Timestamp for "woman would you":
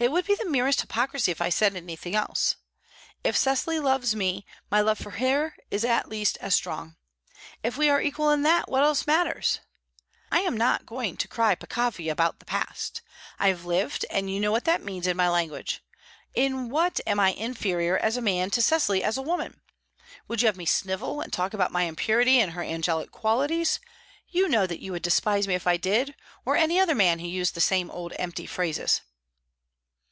19.22-20.46